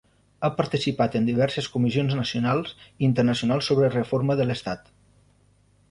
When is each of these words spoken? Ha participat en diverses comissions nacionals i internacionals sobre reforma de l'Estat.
Ha 0.47 0.49
participat 0.61 1.17
en 1.19 1.27
diverses 1.27 1.67
comissions 1.75 2.17
nacionals 2.21 2.73
i 2.81 3.07
internacionals 3.11 3.71
sobre 3.73 3.95
reforma 4.01 4.41
de 4.41 4.49
l'Estat. 4.53 4.95